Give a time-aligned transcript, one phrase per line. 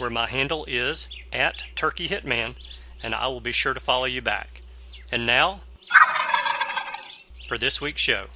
[0.00, 2.54] where my handle is at Turkey Hitman,
[3.02, 4.62] and I will be sure to follow you back.
[5.12, 5.60] And now,
[7.46, 8.26] for this week's show.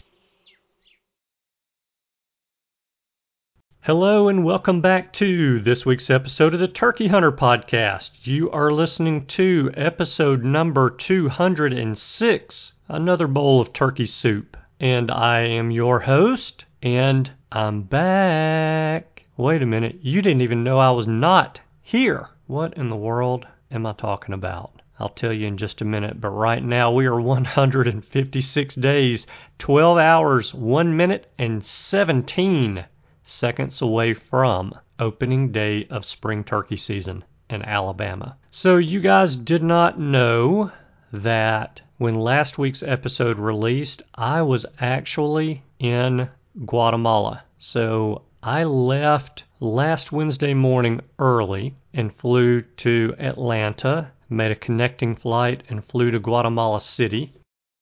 [3.81, 8.11] Hello and welcome back to this week's episode of the Turkey Hunter Podcast.
[8.23, 14.57] You are listening to episode number 206, another bowl of turkey soup.
[14.81, 19.14] And I am your host, and I'm back.
[19.37, 22.29] Wait a minute, you didn't even know I was not here.
[22.47, 24.81] What in the world am I talking about?
[25.01, 29.27] I'll tell you in just a minute, but right now we are 156 days,
[29.59, 32.85] 12 hours, 1 minute, and 17
[33.25, 38.37] seconds away from opening day of spring turkey season in Alabama.
[38.53, 40.71] So, you guys did not know
[41.13, 46.29] that when last week's episode released, I was actually in
[46.65, 47.43] Guatemala.
[47.59, 55.63] So, I left last Wednesday morning early and flew to Atlanta, made a connecting flight,
[55.71, 57.33] and flew to Guatemala City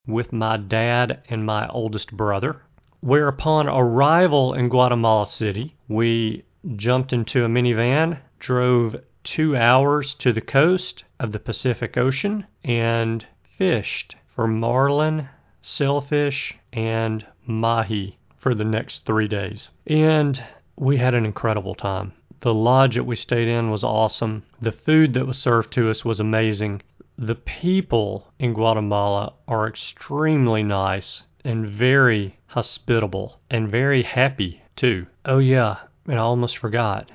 [0.07, 2.63] with my dad and my oldest brother.
[3.01, 6.45] Where upon arrival in Guatemala City, we
[6.77, 8.95] jumped into a minivan, drove
[9.25, 13.27] two hours to the coast of the Pacific Ocean, and
[13.59, 15.29] fished for marlin,
[15.61, 19.69] sailfish, and mahi for the next three days.
[19.87, 20.43] And
[20.77, 22.13] we had an incredible time.
[22.41, 24.43] The lodge that we stayed in was awesome.
[24.61, 26.83] The food that was served to us was amazing.
[27.17, 35.07] The people in Guatemala are extremely nice and very hospitable and very happy too.
[35.25, 35.77] Oh yeah,
[36.09, 37.13] and I almost forgot.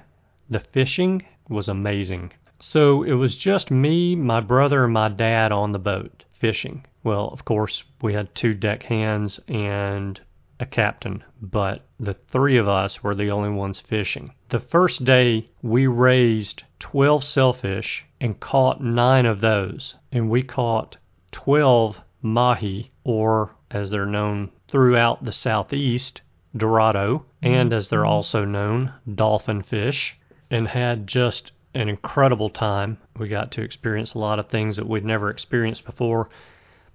[0.50, 2.32] The fishing was amazing.
[2.60, 6.86] So it was just me, my brother, and my dad on the boat fishing.
[7.04, 10.22] Well, of course, we had two deck hands and
[10.60, 14.34] a captain, but the three of us were the only ones fishing.
[14.50, 20.98] The first day, we raised 12 sailfish and caught nine of those, and we caught
[21.32, 26.22] 12 mahi, or as they're known throughout the southeast,
[26.56, 28.10] dorado, and as they're mm-hmm.
[28.10, 30.18] also known, dolphin fish,
[30.50, 32.98] and had just an incredible time.
[33.18, 36.30] We got to experience a lot of things that we'd never experienced before,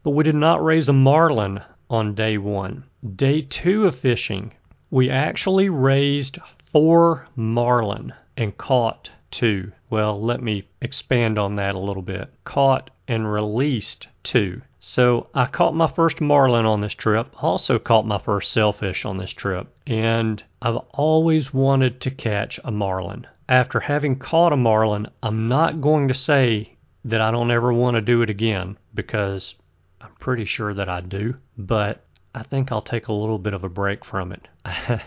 [0.02, 1.60] but we did not raise a marlin
[1.92, 2.82] on day one.
[3.16, 4.50] Day two of fishing,
[4.91, 6.38] we actually raised
[6.72, 9.70] four marlin and caught two.
[9.91, 12.32] Well, let me expand on that a little bit.
[12.44, 14.62] Caught and released two.
[14.81, 19.19] So I caught my first marlin on this trip, also caught my first sailfish on
[19.19, 23.26] this trip, and I've always wanted to catch a marlin.
[23.48, 27.97] After having caught a marlin, I'm not going to say that I don't ever want
[27.97, 29.54] to do it again because
[30.02, 32.04] I'm pretty sure that I do, but
[32.34, 34.48] I think I'll take a little bit of a break from it.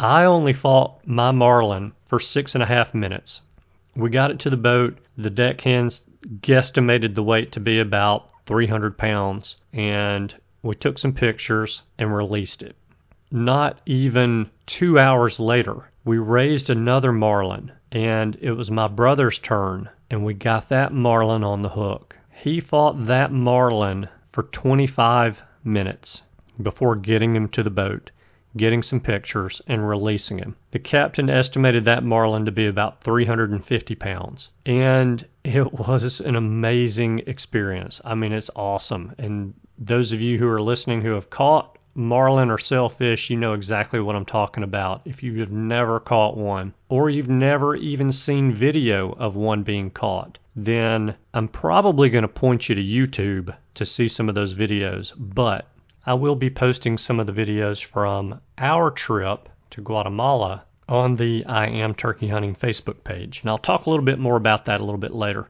[0.00, 3.40] I only fought my marlin for six and a half minutes.
[3.96, 4.98] We got it to the boat.
[5.16, 6.02] The deckhands
[6.40, 12.62] guesstimated the weight to be about 300 pounds, and we took some pictures and released
[12.62, 12.76] it.
[13.30, 19.88] Not even two hours later, we raised another marlin, and it was my brother's turn,
[20.10, 22.16] and we got that marlin on the hook.
[22.42, 26.22] He fought that marlin for 25 minutes
[26.60, 28.10] before getting him to the boat
[28.56, 30.56] getting some pictures, and releasing him.
[30.72, 34.50] The captain estimated that marlin to be about 350 pounds.
[34.66, 38.00] And it was an amazing experience.
[38.04, 39.14] I mean, it's awesome.
[39.18, 43.52] And those of you who are listening who have caught marlin or sailfish, you know
[43.52, 45.02] exactly what I'm talking about.
[45.04, 49.90] If you have never caught one, or you've never even seen video of one being
[49.90, 54.54] caught, then I'm probably going to point you to YouTube to see some of those
[54.54, 55.12] videos.
[55.16, 55.66] But
[56.04, 61.44] I will be posting some of the videos from our trip to Guatemala on the
[61.46, 63.40] I Am Turkey Hunting Facebook page.
[63.40, 65.48] And I'll talk a little bit more about that a little bit later.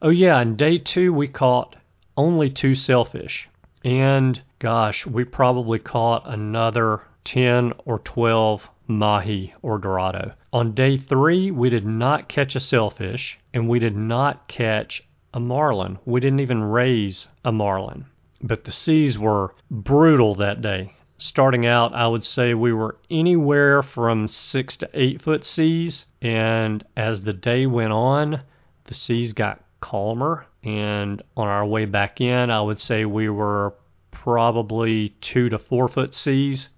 [0.00, 1.76] Oh, yeah, and day two we caught
[2.16, 3.48] only two sailfish.
[3.84, 10.32] And gosh, we probably caught another 10 or 12 mahi or dorado.
[10.52, 15.04] On day three, we did not catch a sailfish and we did not catch
[15.34, 15.98] a marlin.
[16.04, 18.06] We didn't even raise a marlin.
[18.40, 20.94] But the seas were brutal that day.
[21.18, 26.06] Starting out, I would say we were anywhere from six to eight foot seas.
[26.22, 28.40] And as the day went on,
[28.84, 30.46] the seas got calmer.
[30.62, 33.74] And on our way back in, I would say we were
[34.10, 36.68] probably two to four foot seas.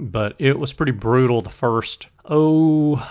[0.00, 3.08] But it was pretty brutal the first, oh,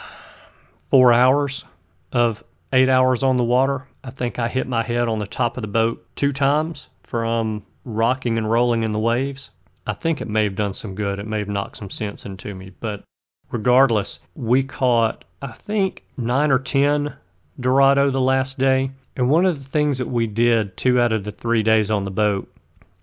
[0.89, 1.63] four hours
[2.11, 2.43] of
[2.73, 3.87] eight hours on the water.
[4.03, 7.63] I think I hit my head on the top of the boat two times from
[7.85, 9.49] rocking and rolling in the waves.
[9.85, 11.19] I think it may have done some good.
[11.19, 12.71] It may have knocked some sense into me.
[12.79, 13.03] But
[13.51, 17.13] regardless, we caught, I think, nine or 10
[17.59, 18.91] Dorado the last day.
[19.15, 22.03] And one of the things that we did two out of the three days on
[22.03, 22.51] the boat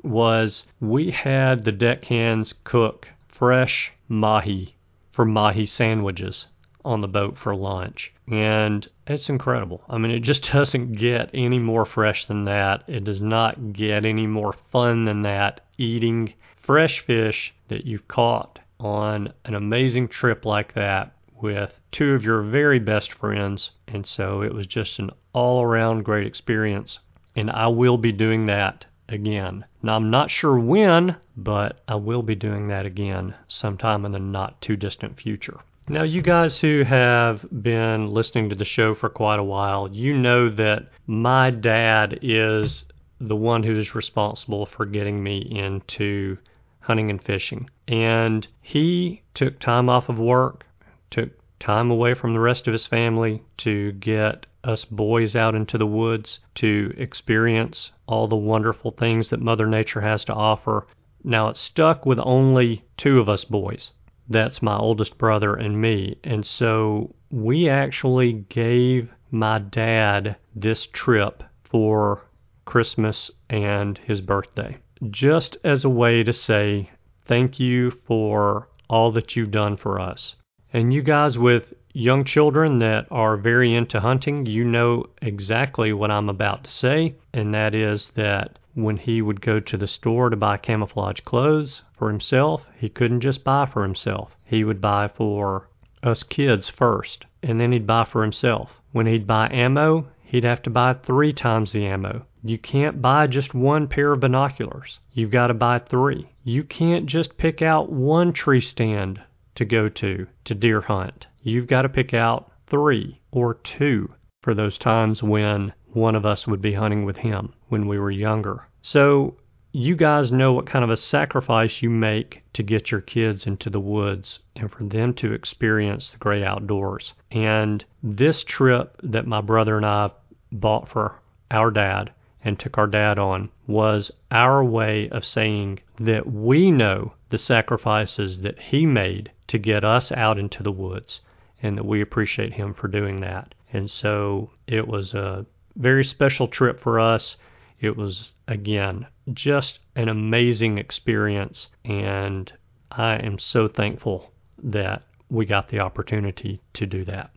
[0.03, 4.75] was we had the deckhands cook fresh mahi
[5.13, 6.47] for mahi sandwiches
[6.85, 8.13] on the boat for lunch.
[8.31, 9.83] And it's incredible.
[9.89, 12.85] I mean, it just doesn't get any more fresh than that.
[12.89, 18.59] It does not get any more fun than that eating fresh fish that you've caught
[18.79, 23.71] on an amazing trip like that with two of your very best friends.
[23.89, 26.99] And so it was just an all around great experience.
[27.37, 29.65] And I will be doing that again.
[29.83, 34.19] Now, I'm not sure when, but I will be doing that again sometime in the
[34.19, 35.61] not too distant future.
[35.89, 40.17] Now, you guys who have been listening to the show for quite a while, you
[40.17, 42.85] know that my dad is
[43.21, 46.39] the one who is responsible for getting me into
[46.81, 47.69] hunting and fishing.
[47.89, 50.65] And he took time off of work,
[51.11, 55.79] took time away from the rest of his family to get us boys out into
[55.79, 60.87] the woods to experience all the wonderful things that Mother Nature has to offer.
[61.23, 63.93] Now, it's stuck with only two of us boys
[64.31, 66.17] that's my oldest brother and me.
[66.23, 72.23] And so we actually gave my dad this trip for
[72.65, 74.79] Christmas and his birthday,
[75.11, 76.91] just as a way to say
[77.27, 80.37] thank you for all that you've done for us.
[80.73, 86.13] And you guys with young children that are very into hunting, you know exactly what
[86.13, 90.31] I'm about to say, and that is that when he would go to the store
[90.31, 94.37] to buy camouflage clothes for himself, he couldn't just buy for himself.
[94.45, 95.69] He would buy for
[96.05, 98.81] us kids first, and then he'd buy for himself.
[98.93, 102.25] When he'd buy ammo, he'd have to buy three times the ammo.
[102.45, 105.01] You can't buy just one pair of binoculars.
[105.13, 106.29] You've got to buy three.
[106.45, 109.21] You can't just pick out one tree stand
[109.61, 111.27] to go to to deer hunt.
[111.43, 114.11] You've got to pick out three or two
[114.43, 118.11] for those times when one of us would be hunting with him when we were
[118.11, 118.67] younger.
[118.81, 119.37] So
[119.73, 123.69] you guys know what kind of a sacrifice you make to get your kids into
[123.69, 127.13] the woods and for them to experience the great outdoors.
[127.31, 130.11] And this trip that my brother and I
[130.51, 131.21] bought for
[131.51, 137.13] our dad and took our dad on was our way of saying that we know
[137.29, 141.21] the sacrifices that he made to get us out into the woods
[141.61, 143.53] and that we appreciate him for doing that.
[143.73, 147.37] And so it was a very special trip for us.
[147.81, 152.53] It was, again, just an amazing experience, and
[152.93, 157.31] I am so thankful that we got the opportunity to do that.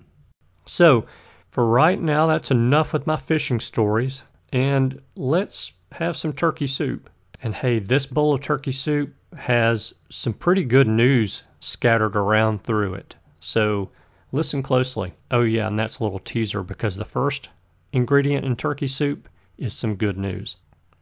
[0.67, 1.05] So,
[1.49, 7.09] for right now, that's enough with my fishing stories, and let's have some turkey soup.
[7.41, 12.93] And hey, this bowl of turkey soup has some pretty good news scattered around through
[12.93, 13.15] it.
[13.39, 13.89] So,
[14.31, 15.13] listen closely.
[15.31, 17.47] Oh, yeah, and that's a little teaser because the first
[17.93, 20.57] ingredient in turkey soup is some good news.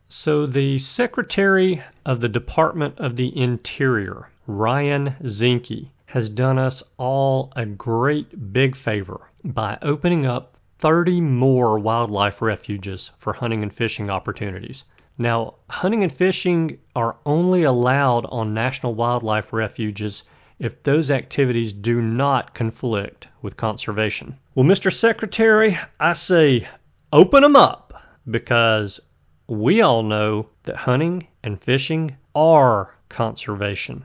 [0.07, 7.51] So, the Secretary of the Department of the Interior, Ryan Zinke, has done us all
[7.55, 14.09] a great big favor by opening up 30 more wildlife refuges for hunting and fishing
[14.09, 14.83] opportunities.
[15.17, 20.23] Now, hunting and fishing are only allowed on national wildlife refuges
[20.61, 24.37] if those activities do not conflict with conservation.
[24.53, 24.93] Well, Mr.
[24.93, 26.67] Secretary, I say
[27.11, 27.91] open them up
[28.29, 28.99] because
[29.47, 34.03] we all know that hunting and fishing are conservation.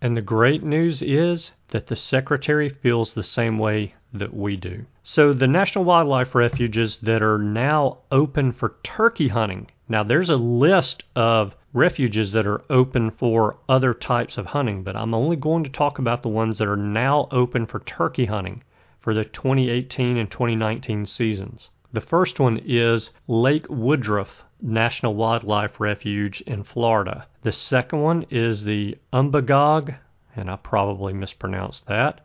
[0.00, 4.86] And the great news is that the Secretary feels the same way that we do.
[5.10, 10.36] So, the National Wildlife Refuges that are now open for turkey hunting, now there's a
[10.36, 15.64] list of refuges that are open for other types of hunting, but I'm only going
[15.64, 18.62] to talk about the ones that are now open for turkey hunting
[19.00, 21.70] for the 2018 and 2019 seasons.
[21.90, 27.26] The first one is Lake Woodruff National Wildlife Refuge in Florida.
[27.40, 29.94] The second one is the Umbagog,
[30.36, 32.20] and I probably mispronounced that,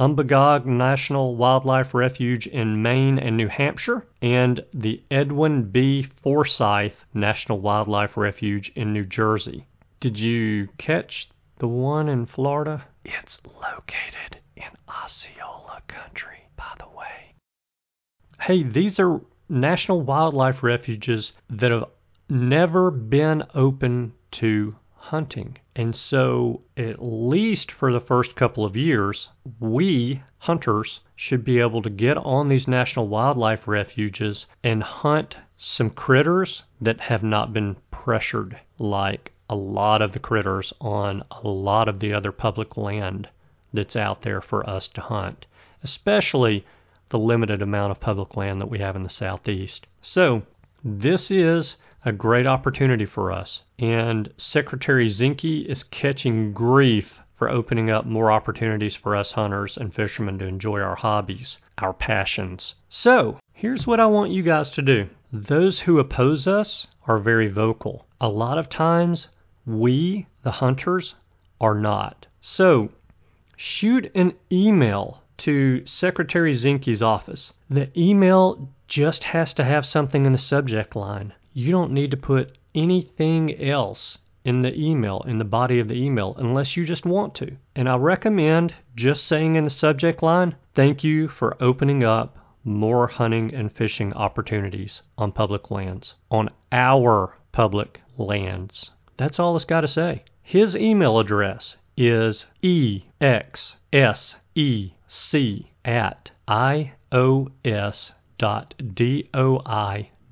[0.00, 6.08] Umbagog National Wildlife Refuge in Maine and New Hampshire, and the Edwin B.
[6.22, 9.66] Forsyth National Wildlife Refuge in New Jersey.
[10.00, 11.28] Did you catch
[11.58, 12.82] the one in Florida?
[13.04, 17.34] It's located in Osceola Country, by the way.
[18.40, 21.84] Hey, these are national wildlife refuges that have
[22.26, 25.56] never been open to hunting.
[25.74, 31.80] And so, at least for the first couple of years, we, hunters, should be able
[31.82, 37.76] to get on these national wildlife refuges and hunt some critters that have not been
[37.90, 43.28] pressured like a lot of the critters on a lot of the other public land
[43.72, 45.46] that's out there for us to hunt,
[45.82, 46.64] especially
[47.08, 49.86] the limited amount of public land that we have in the southeast.
[50.00, 50.42] So,
[50.84, 57.90] this is a great opportunity for us, and Secretary Zinke is catching grief for opening
[57.90, 62.74] up more opportunities for us hunters and fishermen to enjoy our hobbies, our passions.
[62.88, 65.08] So, here's what I want you guys to do.
[65.32, 68.06] Those who oppose us are very vocal.
[68.20, 69.28] A lot of times,
[69.66, 71.14] we, the hunters,
[71.60, 72.26] are not.
[72.40, 72.90] So,
[73.56, 77.52] shoot an email to Secretary Zinke's office.
[77.68, 81.32] The email just has to have something in the subject line.
[81.52, 86.00] You don't need to put anything else in the email, in the body of the
[86.00, 87.56] email, unless you just want to.
[87.74, 93.06] And I recommend just saying in the subject line, thank you for opening up more
[93.06, 98.90] hunting and fishing opportunities on public lands, on our public lands.
[99.16, 100.24] That's all it's got to say.
[100.42, 104.36] His email address is exsec
[105.84, 106.30] at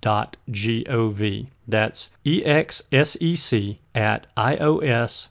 [0.00, 1.48] ios.doi.gov.
[1.66, 5.28] That's exsec at ios.doi.gov.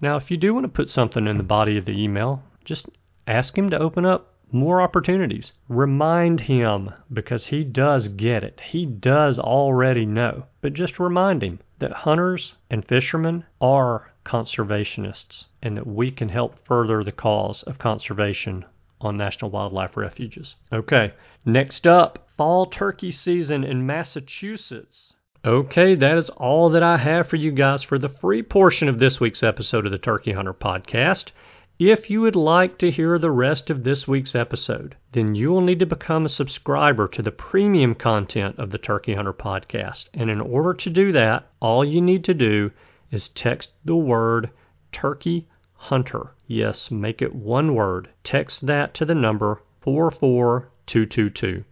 [0.00, 2.86] Now, if you do want to put something in the body of the email, just
[3.26, 5.52] ask him to open up more opportunities.
[5.68, 8.60] Remind him because he does get it.
[8.60, 10.44] He does already know.
[10.60, 16.64] But just remind him that hunters and fishermen are conservationists and that we can help
[16.64, 18.64] further the cause of conservation
[19.00, 20.54] on national wildlife refuges.
[20.72, 21.12] Okay,
[21.44, 25.12] next up, fall turkey season in Massachusetts.
[25.44, 28.98] Okay, that is all that I have for you guys for the free portion of
[28.98, 31.30] this week's episode of the Turkey Hunter podcast.
[31.78, 35.62] If you would like to hear the rest of this week's episode, then you will
[35.62, 40.08] need to become a subscriber to the premium content of the Turkey Hunter podcast.
[40.12, 42.70] And in order to do that, all you need to do
[43.10, 44.50] is text the word
[44.92, 45.48] Turkey
[45.84, 46.34] Hunter.
[46.46, 48.10] Yes, make it one word.
[48.22, 51.64] Text that to the number 44222.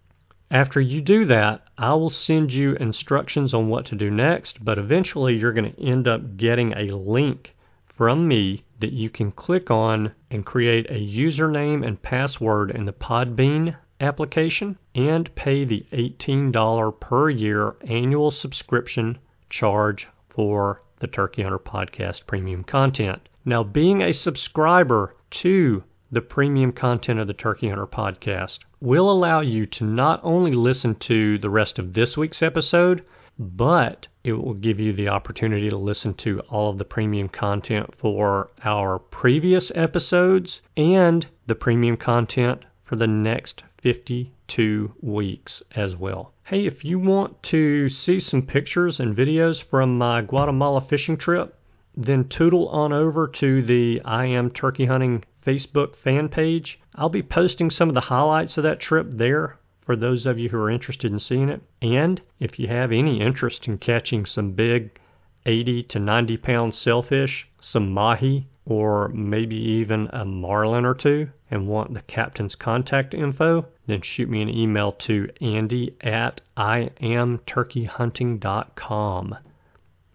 [0.51, 4.79] After you do that, I will send you instructions on what to do next, but
[4.79, 7.55] eventually you're going to end up getting a link
[7.87, 12.95] from me that you can click on and create a username and password in the
[12.95, 19.19] Podbean application and pay the $18 per year annual subscription
[19.51, 23.21] charge for the Turkey Hunter Podcast premium content.
[23.49, 29.41] Now, being a subscriber to the premium content of the Turkey Hunter Podcast will allow
[29.41, 33.03] you to not only listen to the rest of this week's episode,
[33.39, 37.95] but it will give you the opportunity to listen to all of the premium content
[37.97, 46.35] for our previous episodes and the premium content for the next 52 weeks as well.
[46.45, 51.58] Hey, if you want to see some pictures and videos from my Guatemala fishing trip,
[52.01, 56.79] then tootle on over to the I Am Turkey Hunting Facebook fan page.
[56.95, 60.49] I'll be posting some of the highlights of that trip there for those of you
[60.49, 61.61] who are interested in seeing it.
[61.83, 64.97] And if you have any interest in catching some big
[65.45, 71.67] 80 to 90 pound sailfish, some mahi, or maybe even a marlin or two, and
[71.67, 79.37] want the captain's contact info, then shoot me an email to andy at iamturkeyhunting.com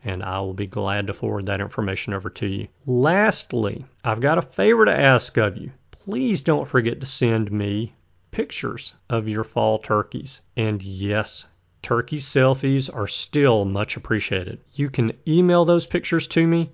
[0.04, 2.68] and I will be glad to forward that information over to you.
[2.86, 5.72] Lastly, I've got a favor to ask of you.
[5.92, 7.94] Please don't forget to send me
[8.32, 10.42] pictures of your fall turkeys.
[10.58, 11.46] And yes,
[11.82, 14.60] turkey selfies are still much appreciated.
[14.74, 16.72] You can email those pictures to me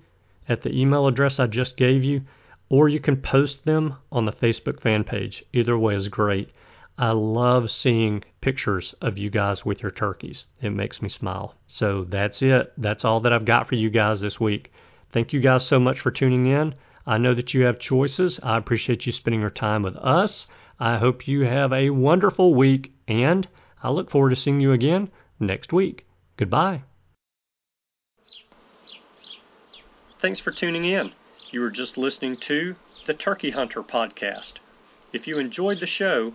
[0.48, 2.22] at the email address I just gave you,
[2.68, 5.44] or you can post them on the Facebook fan page.
[5.52, 6.48] Either way is great.
[6.98, 10.44] I love seeing pictures of you guys with your turkeys.
[10.60, 11.54] It makes me smile.
[11.66, 12.72] So that's it.
[12.78, 14.72] That's all that I've got for you guys this week.
[15.12, 16.74] Thank you guys so much for tuning in.
[17.06, 18.38] I know that you have choices.
[18.42, 20.46] I appreciate you spending your time with us.
[20.78, 23.46] I hope you have a wonderful week, and
[23.82, 26.06] I look forward to seeing you again next week.
[26.36, 26.82] Goodbye.
[30.20, 31.12] Thanks for tuning in.
[31.50, 34.54] You were just listening to the Turkey Hunter podcast.
[35.12, 36.34] If you enjoyed the show,